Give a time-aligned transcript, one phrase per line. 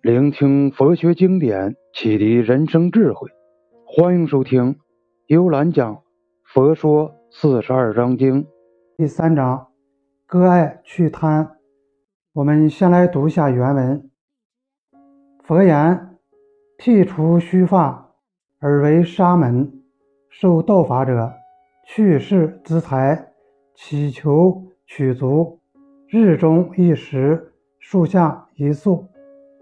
[0.00, 3.28] 聆听佛学经典，启迪人生智慧。
[3.84, 4.78] 欢迎收听
[5.26, 5.96] 幽兰讲
[6.44, 8.44] 《佛说四十二章经》
[8.96, 9.66] 第三章：
[10.24, 11.56] 割爱去贪。
[12.32, 14.08] 我们先来读一下原文。
[15.42, 16.16] 佛言：
[16.78, 18.12] 剃除须发
[18.60, 19.82] 而为沙门，
[20.30, 21.32] 受道法者，
[21.84, 23.32] 去世资财，
[23.74, 25.58] 祈求取足，
[26.06, 29.04] 日中一时，树下一宿。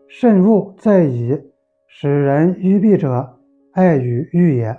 [0.09, 1.51] 慎勿在矣，
[1.89, 3.41] 使人愚蔽者，
[3.73, 4.79] 爱与欲也。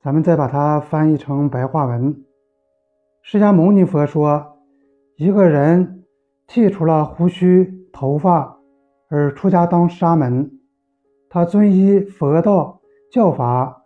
[0.00, 2.24] 咱们再把它翻译成白话文。
[3.22, 4.58] 释迦牟尼佛说，
[5.16, 6.04] 一个人
[6.46, 8.56] 剃除了胡须、头发，
[9.08, 10.48] 而出家当沙门，
[11.28, 13.82] 他遵依佛道教法，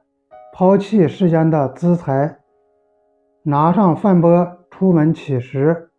[0.53, 2.39] 抛弃世间的资财，
[3.45, 5.91] 拿上饭钵出门乞食，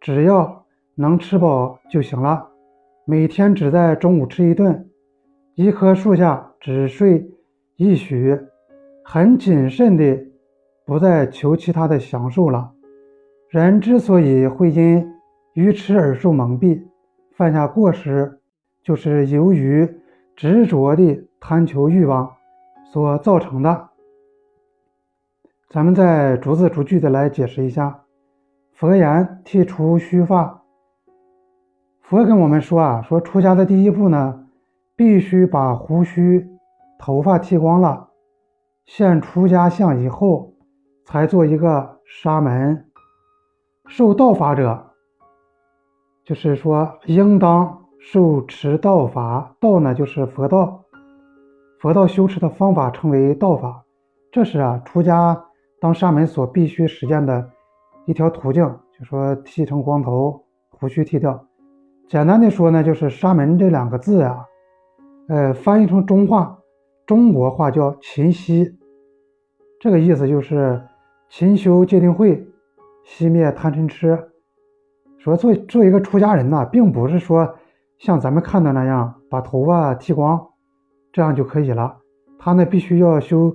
[0.00, 0.66] 只要
[0.96, 2.47] 能吃饱就行了。
[3.10, 4.86] 每天只在中午吃一顿，
[5.54, 7.26] 一棵树下只睡
[7.76, 8.14] 一宿，
[9.02, 10.26] 很谨慎的，
[10.84, 12.70] 不再求其他的享受了。
[13.48, 15.10] 人之所以会因
[15.54, 16.82] 愚痴而受蒙蔽，
[17.34, 18.40] 犯下过失，
[18.82, 19.88] 就是由于
[20.36, 22.30] 执着的贪求欲望
[22.92, 23.88] 所造成的。
[25.70, 28.02] 咱们再逐字逐句的来解释一下。
[28.74, 30.57] 佛言：剃除须发。
[32.08, 34.46] 佛跟我们说啊，说出家的第一步呢，
[34.96, 36.48] 必须把胡须、
[36.98, 38.08] 头发剃光了，
[38.86, 40.54] 现出家相以后，
[41.04, 42.86] 才做一个沙门。
[43.88, 44.86] 受道法者，
[46.24, 49.54] 就是说应当受持道法。
[49.60, 50.82] 道呢，就是佛道，
[51.78, 53.84] 佛道修持的方法称为道法。
[54.32, 55.38] 这是啊，出家
[55.78, 57.50] 当沙门所必须实践的
[58.06, 58.64] 一条途径，
[58.98, 61.44] 就说剃成光头，胡须剃掉。
[62.08, 64.46] 简单的说呢，就是沙门这两个字啊，
[65.28, 66.58] 呃，翻译成中话，
[67.04, 68.78] 中国话叫勤息，
[69.78, 70.82] 这个意思就是
[71.28, 72.48] 勤修戒定慧，
[73.04, 74.18] 熄灭贪嗔痴。
[75.18, 77.56] 说做做一个出家人呢，并不是说
[77.98, 80.48] 像咱们看到那样把头发剃光，
[81.12, 81.98] 这样就可以了。
[82.38, 83.54] 他呢，必须要修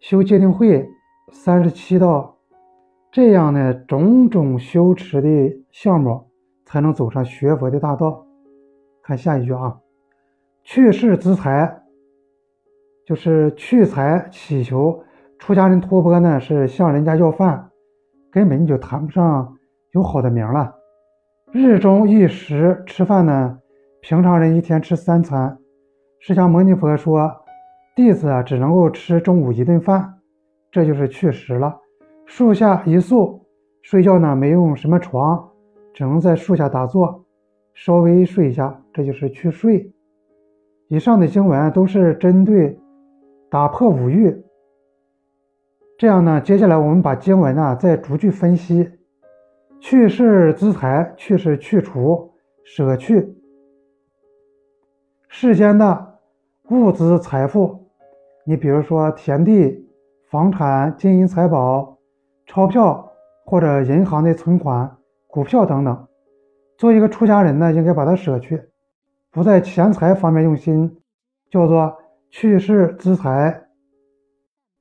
[0.00, 0.86] 修戒定慧
[1.32, 2.36] 三十七道，
[3.10, 5.28] 这样呢，种种修持的
[5.72, 6.29] 项目。
[6.70, 8.24] 才能走上学佛的大道。
[9.02, 9.76] 看下一句啊，
[10.62, 11.82] 去世资财，
[13.04, 15.02] 就是去财祈求。
[15.36, 17.70] 出家人托钵呢，是向人家要饭，
[18.30, 19.56] 根本就谈不上
[19.92, 20.72] 有好的名了。
[21.50, 23.58] 日中一食吃饭呢，
[24.00, 25.58] 平常人一天吃三餐。
[26.20, 27.34] 释迦牟尼佛说，
[27.96, 30.20] 弟子啊只能够吃中午一顿饭，
[30.70, 31.76] 这就是去食了。
[32.26, 33.44] 树下一宿，
[33.82, 35.49] 睡觉呢没用什么床。
[35.92, 37.24] 只能在树下打坐，
[37.74, 39.92] 稍微睡一下，这就是去睡。
[40.88, 42.78] 以上的经文都是针对
[43.48, 44.44] 打破五欲。
[45.98, 48.90] 这样呢，接下来我们把经文呢再逐句分析。
[49.80, 52.32] 去是资财，去是去除、
[52.64, 53.34] 舍去
[55.28, 56.18] 世间的
[56.68, 57.86] 物资财富。
[58.44, 59.88] 你比如说田地、
[60.28, 61.96] 房产、金银财宝、
[62.46, 63.10] 钞票
[63.46, 64.98] 或者银行的存款。
[65.30, 66.08] 股票等等，
[66.76, 68.60] 做一个出家人呢，应该把它舍去，
[69.30, 70.98] 不在钱财方面用心，
[71.50, 71.96] 叫做
[72.30, 73.62] 去世资财。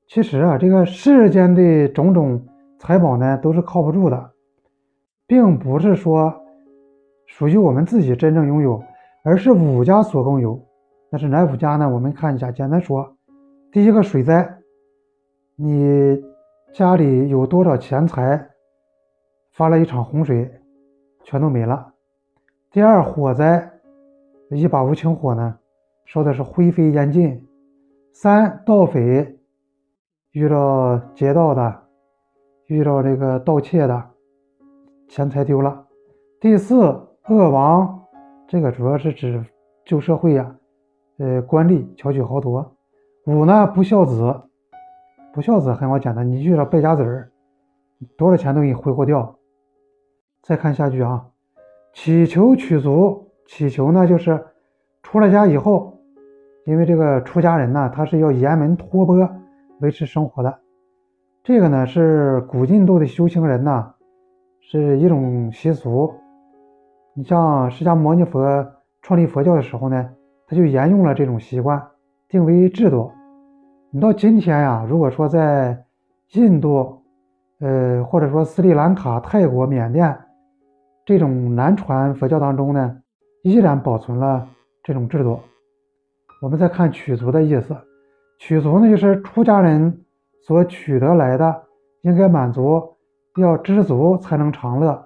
[0.07, 2.43] 其实啊，这个世间的种种
[2.79, 4.31] 财宝呢，都是靠不住的，
[5.27, 6.33] 并不是说
[7.27, 8.83] 属于我们自己真正拥有，
[9.23, 10.59] 而是五家所共有。
[11.11, 11.87] 那是哪五家呢？
[11.87, 13.15] 我们看一下，简单说，
[13.71, 14.57] 第一个水灾，
[15.55, 16.19] 你
[16.73, 18.49] 家里有多少钱财？
[19.59, 20.49] 发了一场洪水，
[21.25, 21.93] 全都没了。
[22.71, 23.69] 第二火灾，
[24.51, 25.59] 一把无情火呢，
[26.05, 27.45] 烧的是灰飞烟尽。
[28.13, 29.37] 三盗匪，
[30.31, 31.83] 遇到劫盗的，
[32.67, 34.09] 遇到这个盗窃的，
[35.09, 35.85] 钱财丢了。
[36.39, 36.77] 第四
[37.27, 38.01] 恶王，
[38.47, 39.45] 这个主要是指
[39.83, 40.55] 旧社会呀，
[41.17, 42.77] 呃，官吏巧取豪夺。
[43.25, 44.41] 五呢不孝子，
[45.33, 47.29] 不孝子很好简单，你遇到败家子儿，
[48.17, 49.35] 多少钱都给你挥霍掉。
[50.41, 51.27] 再看下句啊，
[51.93, 54.43] 祈求取足，祈求呢就是
[55.03, 55.99] 出了家以后，
[56.65, 59.29] 因为这个出家人呢，他是要沿门托钵
[59.81, 60.59] 维持生活的。
[61.43, 63.93] 这个呢是古印度的修行人呢，
[64.59, 66.13] 是一种习俗。
[67.13, 68.65] 你像释迦牟尼佛
[69.01, 70.09] 创立佛教的时候呢，
[70.47, 71.81] 他就沿用了这种习惯，
[72.27, 73.11] 定为制度。
[73.91, 75.85] 你到今天呀，如果说在
[76.33, 77.03] 印度，
[77.59, 80.17] 呃，或者说斯里兰卡、泰国、缅甸。
[81.05, 82.97] 这种南传佛教当中呢，
[83.43, 84.47] 依然保存了
[84.83, 85.39] 这种制度。
[86.41, 87.75] 我们再看取足的意思，
[88.39, 90.05] 取足呢就是出家人
[90.41, 91.63] 所取得来的，
[92.01, 92.81] 应该满足，
[93.37, 95.05] 要知足才能长乐，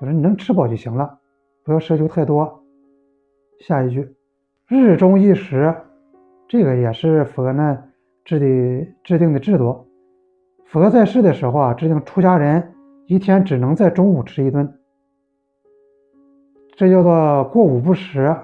[0.00, 1.18] 就是你能吃饱就行了，
[1.64, 2.62] 不要奢求太多。
[3.60, 4.16] 下一句，
[4.68, 5.74] 日中一食，
[6.48, 7.84] 这个也是佛呢
[8.24, 9.86] 制的制定的制度。
[10.64, 12.72] 佛在世的时候啊，制定出家人
[13.06, 14.72] 一天只能在中午吃一顿，
[16.80, 18.34] 这叫做过午不食。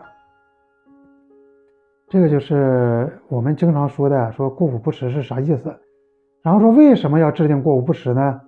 [2.06, 5.74] 这个就是我们经常说的，说过午不食是啥意思？
[6.42, 8.38] 然后说为什么要制定过午不食呢？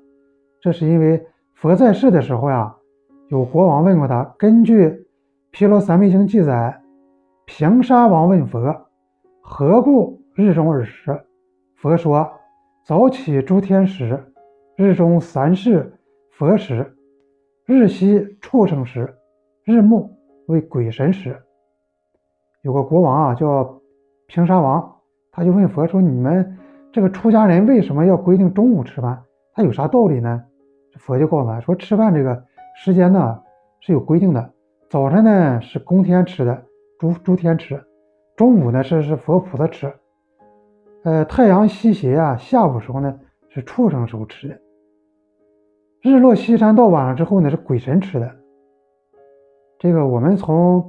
[0.60, 2.76] 这是因为佛在世的时候呀，
[3.30, 4.88] 有国王问过他，根据
[5.52, 6.82] 《毗罗三昧经》记载，
[7.46, 8.60] 平沙王问佛
[9.40, 11.18] ：“何故日中而食？”
[11.80, 12.30] 佛说。
[12.84, 14.22] 早起诸天时，
[14.76, 15.90] 日中三世
[16.32, 16.84] 佛时；
[17.66, 19.14] 日西畜生时，
[19.68, 20.10] 日暮
[20.46, 21.36] 为鬼神时。
[22.62, 23.82] 有个国王啊，叫
[24.26, 24.96] 平沙王，
[25.30, 26.56] 他就问佛说：“你们
[26.90, 29.22] 这个出家人为什么要规定中午吃饭？
[29.52, 30.42] 他有啥道理呢？”
[30.96, 32.42] 佛就告诉他说：“吃饭这个
[32.76, 33.42] 时间呢
[33.80, 34.54] 是有规定的，
[34.88, 36.64] 早晨呢是公天吃的，
[36.98, 37.76] 诸诸天吃；
[38.36, 39.92] 中午呢是是佛菩萨吃。”
[41.04, 43.20] 呃，太阳西斜啊，下午时候呢
[43.50, 44.58] 是畜生时候吃的。
[46.00, 48.34] 日落西山到晚上之后呢是鬼神吃的。
[49.78, 50.82] 这个我们从《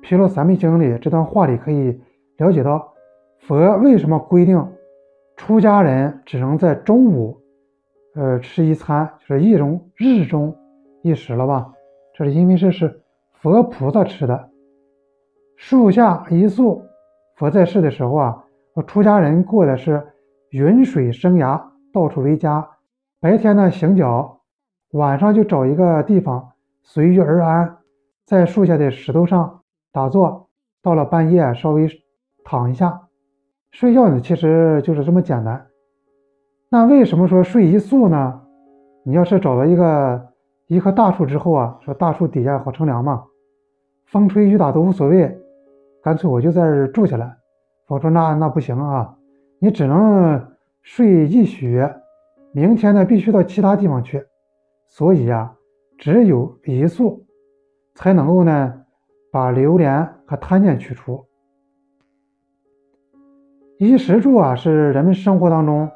[0.00, 2.00] 毗罗三昧经》里这段话里可以
[2.38, 2.94] 了解到，
[3.40, 4.66] 佛为什么规定
[5.36, 7.38] 出家人只能在中午，
[8.14, 10.56] 呃吃一餐，就是一中日中
[11.02, 11.70] 一食了吧？
[12.14, 13.02] 这是因为这是
[13.32, 14.48] 佛菩萨吃的。
[15.56, 16.82] 树下一宿，
[17.36, 18.44] 佛在世的时候啊。
[18.86, 20.02] 出家人过的是
[20.50, 21.60] 云水生涯，
[21.92, 22.66] 到处为家。
[23.20, 24.40] 白天呢行脚，
[24.92, 26.52] 晚上就找一个地方
[26.82, 27.76] 随遇而安，
[28.30, 30.48] 在树下的石头上打坐。
[30.82, 31.88] 到了半夜稍微
[32.44, 33.08] 躺一下，
[33.72, 35.66] 睡觉呢其实就是这么简单。
[36.70, 38.40] 那为什么说睡一宿呢？
[39.04, 40.28] 你要是找到一个
[40.68, 43.24] 一棵大树之后啊，说大树底下好乘凉嘛，
[44.06, 45.36] 风吹雨打都无所谓，
[46.00, 47.36] 干脆我就在这住下来。
[47.88, 49.12] 我说那那不行啊，
[49.58, 50.40] 你只能
[50.82, 51.66] 睡一宿，
[52.52, 54.24] 明天呢必须到其他地方去，
[54.86, 55.52] 所以啊，
[55.98, 57.26] 只有一宿
[58.00, 58.82] 才能够呢
[59.30, 61.22] 把流连和贪念去除。
[63.78, 65.86] 衣食住啊是人们生活当中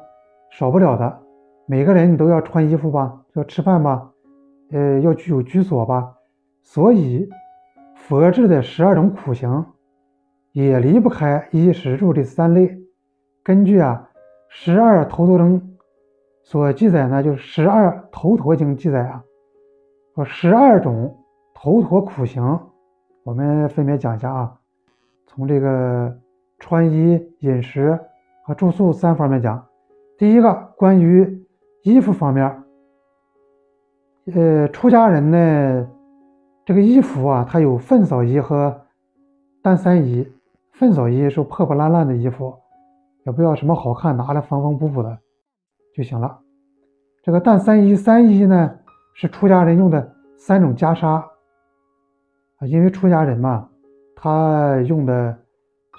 [0.51, 1.19] 少不了的，
[1.65, 4.11] 每个人你都要穿衣服吧，要吃饭吧，
[4.71, 6.15] 呃，要具有居所吧，
[6.61, 7.27] 所以
[7.95, 9.65] 佛制的十二种苦行。
[10.51, 12.79] 也离不开衣食住这三类。
[13.43, 14.07] 根据啊
[14.47, 15.59] 《十二头陀经》
[16.43, 19.23] 所记载呢，就是《十二头陀经》记载啊，
[20.13, 21.24] 说十二种
[21.65, 22.59] 头陀苦行，
[23.23, 24.55] 我们分别讲一下啊。
[25.25, 26.15] 从这个
[26.59, 27.99] 穿衣、饮食
[28.43, 29.65] 和住宿三方面讲。
[30.15, 31.43] 第一个，关于
[31.81, 32.63] 衣服方面，
[34.31, 35.87] 呃，出家人呢，
[36.65, 38.79] 这个衣服啊，它有粪扫衣和
[39.63, 40.31] 单三衣。
[40.73, 42.53] 粪扫衣是破破烂烂的衣服，
[43.25, 45.17] 也不要什么好看，拿来缝缝补补的
[45.95, 46.39] 就行了。
[47.23, 48.71] 这个淡三衣、三衣呢，
[49.15, 51.23] 是出家人用的三种袈裟
[52.57, 53.67] 啊，因为出家人嘛，
[54.15, 55.37] 他用的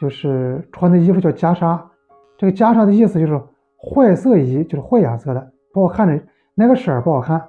[0.00, 1.80] 就是穿的衣服叫袈裟。
[2.38, 3.40] 这个袈裟的意思就是
[3.78, 6.20] 坏色衣，就是坏颜色的，不好看的
[6.54, 7.42] 那个色儿不好看，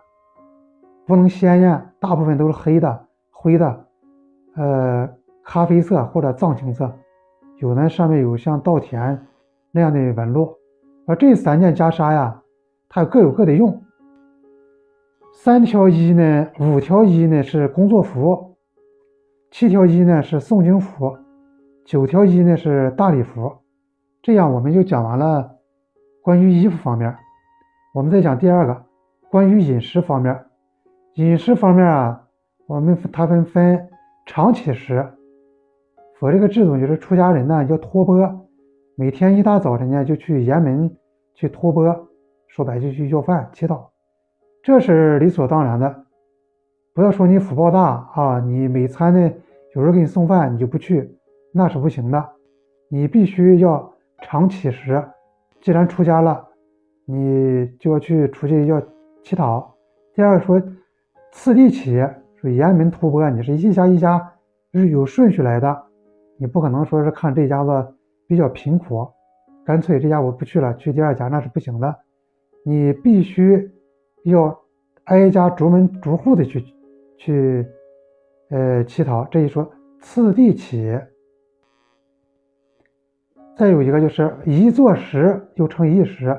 [1.06, 3.86] 不能鲜艳，大部分都是黑的、灰的，
[4.56, 5.10] 呃，
[5.44, 6.90] 咖啡色或者藏青色。
[7.58, 9.20] 有的，上面有像稻田
[9.72, 10.54] 那样的纹路，
[11.06, 12.42] 而这三件袈裟呀，
[12.88, 13.82] 它各有各的用。
[15.34, 18.47] 三条衣呢，五条衣呢是工作服，
[19.50, 21.18] 七条衣呢是诵经服，
[21.86, 23.52] 九条衣呢是大礼服。
[24.22, 25.50] 这样我们就讲完了
[26.22, 27.16] 关于衣服方面。
[27.94, 28.86] 我们再讲第二个，
[29.32, 30.38] 关于饮食方面。
[31.16, 32.28] 饮食方面啊，
[32.68, 33.88] 我们它分分
[34.26, 35.04] 长起食。
[36.20, 38.48] 佛这个制度就是出家人呢要托钵，
[38.96, 40.94] 每天一大早晨呢就去岩门
[41.34, 42.08] 去托钵，
[42.48, 43.88] 说白就去要饭祈祷，
[44.62, 46.04] 这是理所当然的。
[46.98, 49.32] 不要说你福报大啊，你每餐呢
[49.76, 51.08] 有人给你送饭你就不去，
[51.54, 52.30] 那是不行的。
[52.90, 55.04] 你必须要常乞食，
[55.62, 56.44] 既然出家了，
[57.06, 58.82] 你就要去出去要
[59.22, 59.76] 乞讨。
[60.16, 60.60] 第二说
[61.32, 62.04] 次第起，
[62.38, 64.34] 说严门托钵，你是一家一家
[64.74, 65.84] 是有顺序来的。
[66.40, 67.94] 你不可能说是看这家子
[68.26, 69.08] 比较贫苦，
[69.64, 71.96] 干脆这家我不去了，去第二家那是不行的。
[72.66, 73.70] 你必须
[74.24, 74.60] 要
[75.04, 76.60] 挨家逐门逐户的去
[77.18, 77.68] 去
[78.50, 79.26] 呃乞讨。
[79.26, 79.70] 这一说
[80.00, 80.98] 次第起，
[83.56, 86.36] 再有一个就是一坐食又称一食，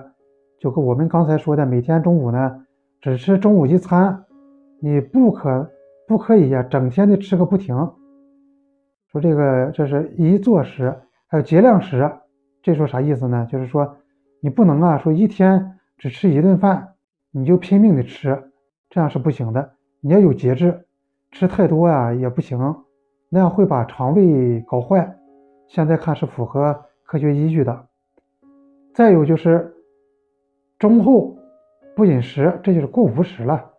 [0.58, 2.64] 就跟我们刚才说的，每天中午呢
[3.00, 4.24] 只吃中午一餐，
[4.80, 5.70] 你不可
[6.06, 7.76] 不可以呀，整天的吃个不停。
[9.10, 10.94] 说这个这是一坐食，
[11.26, 12.10] 还有节量食，
[12.62, 13.46] 这说啥意思呢？
[13.50, 13.96] 就是说
[14.40, 16.94] 你不能啊，说一天只吃一顿饭，
[17.30, 18.50] 你就拼命的吃，
[18.90, 19.72] 这样是不行的。
[20.00, 20.86] 你要有节制，
[21.30, 22.58] 吃太多呀也不行，
[23.28, 25.18] 那样会把肠胃搞坏。
[25.66, 26.84] 现在看是符合。
[27.04, 27.86] 科学依据的，
[28.92, 29.74] 再有就是
[30.78, 31.38] 中后
[31.96, 33.70] 不饮食，这就是过午食了。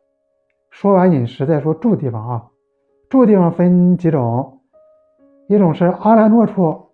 [0.72, 2.50] 说完饮食，再说住地方啊。
[3.08, 4.62] 住地方分几种，
[5.48, 6.88] 一种是阿兰诺处，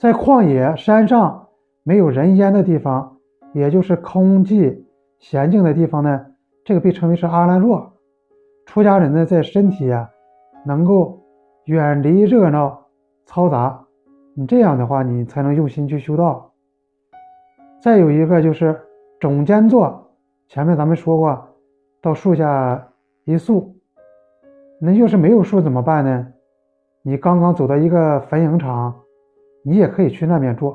[0.00, 1.46] 在旷野山上
[1.84, 3.18] 没有人烟的地方，
[3.52, 4.82] 也就是空寂
[5.20, 6.26] 闲静的地方呢，
[6.64, 7.92] 这个被称为是阿兰若。
[8.64, 10.08] 出家人呢，在身体啊
[10.64, 11.20] 能够
[11.66, 12.86] 远离热闹
[13.26, 13.84] 嘈杂。
[14.34, 16.50] 你这样的话，你才能用心去修道。
[17.82, 18.80] 再有一个就是
[19.20, 20.10] 中间坐，
[20.48, 21.46] 前面咱们说过，
[22.00, 22.88] 到树下
[23.24, 23.76] 一宿。
[24.80, 26.26] 那要是没有树怎么办呢？
[27.02, 29.02] 你刚刚走到一个坟茔场，
[29.62, 30.74] 你也可以去那边坐。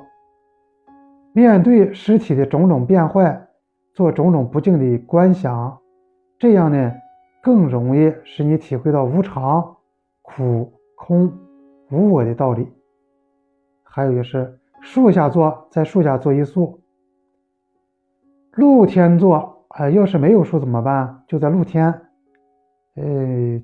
[1.34, 3.48] 面对尸体的种种变坏，
[3.96, 5.79] 做种种不敬的观想，
[6.40, 6.94] 这样呢，
[7.44, 9.76] 更容易使你体会到无常、
[10.22, 11.30] 苦、空、
[11.92, 12.72] 无我的道理。
[13.84, 16.80] 还有就是树下坐，在树下坐一宿。
[18.54, 21.24] 露天坐，啊，要是没有树怎么办？
[21.28, 21.88] 就在露天，
[22.96, 23.62] 呃，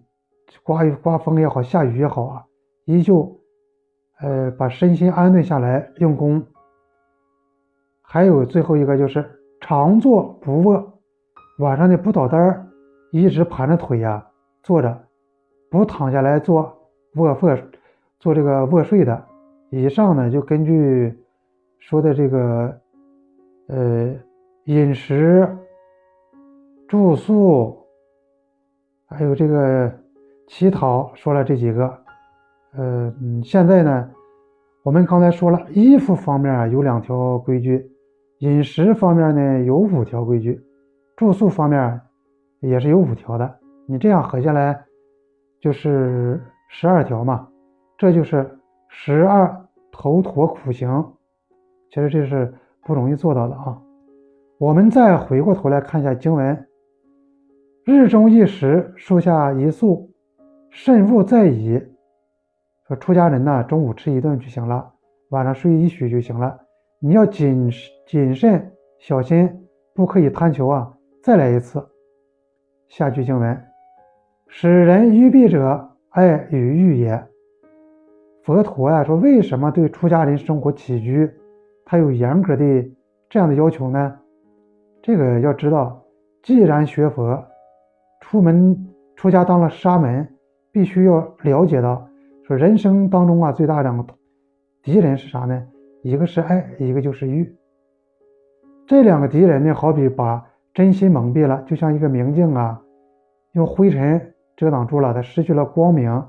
[0.61, 2.45] 刮一刮风也好，下雨也好啊，
[2.83, 3.39] 依旧，
[4.19, 6.45] 呃，把身心安顿下来用功。
[8.01, 9.25] 还有最后一个就是
[9.61, 10.99] 常坐不卧，
[11.59, 12.64] 晚上的不倒单
[13.15, 14.21] 一直盘着腿呀，
[14.61, 14.93] 坐着，
[15.71, 16.77] 不躺下来做
[17.15, 17.57] 卧卧，
[18.19, 19.25] 做这个卧睡的。
[19.69, 21.17] 以上呢，就根据
[21.79, 22.77] 说的这个，
[23.69, 24.13] 呃，
[24.65, 25.47] 饮食、
[26.89, 27.77] 住宿，
[29.07, 29.89] 还有这个
[30.49, 31.97] 乞讨，说了这几个。
[32.75, 34.11] 呃，现在呢，
[34.83, 37.89] 我们刚才说了，衣服方面有两条规矩，
[38.39, 40.61] 饮食方面呢有五条规矩，
[41.15, 42.01] 住宿方面
[42.69, 43.59] 也是有五条的。
[43.87, 44.83] 你这样合下来
[45.59, 47.47] 就是十二条嘛，
[47.97, 49.61] 这就是十二。
[49.97, 51.13] 头陀苦行，
[51.89, 52.53] 其实这是
[52.83, 53.81] 不容易做到的啊。
[54.59, 56.67] 我们再回过头来看一下经文：
[57.85, 60.11] 日中一食，树下一宿，
[60.69, 61.81] 慎勿再已。
[62.89, 64.91] 说出家人呢，中午吃一顿就行了，
[65.29, 66.59] 晚上睡一宿就行了。
[66.99, 67.71] 你要谨
[68.05, 68.69] 谨慎
[68.99, 69.49] 小心，
[69.93, 70.93] 不可以贪求啊！
[71.23, 71.81] 再来一次。
[72.87, 73.61] 下句经文：
[74.47, 77.21] 使人愚蔽者，爱与欲也。
[78.43, 81.29] 佛陀呀说：“为什么对出家人生活起居，
[81.83, 82.63] 他有严格的
[83.27, 84.19] 这样的要求呢？
[85.01, 86.03] 这个要知道，
[86.43, 87.43] 既然学佛，
[88.21, 90.27] 出门出家当了沙门，
[90.71, 92.07] 必须要了解到，
[92.43, 94.05] 说人生当中啊，最大两个
[94.83, 95.67] 敌人是啥呢？
[96.03, 97.51] 一个是爱，一个就是欲。
[98.85, 102.79] 这两个敌人呢，好比把真心蒙蔽了，就像一个明镜啊，
[103.53, 106.23] 用灰尘遮挡住了，它失去了光明。”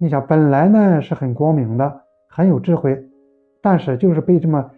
[0.00, 3.08] 你想，本来呢是很光明的，很有智慧，
[3.60, 4.70] 但是就是被这么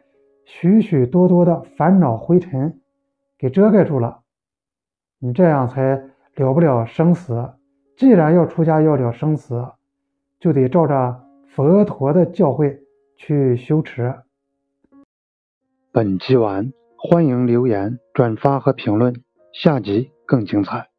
[0.44, 2.80] 许许多多的烦恼灰尘
[3.38, 4.20] 给遮盖住了。
[5.18, 6.02] 你这样才
[6.36, 7.52] 了不了生死。
[7.96, 9.66] 既然要出家要了生死，
[10.38, 12.78] 就得照着佛陀的教诲
[13.16, 14.14] 去修持。
[15.92, 19.14] 本集完，欢迎留言、转发和评论，
[19.54, 20.89] 下集更精彩。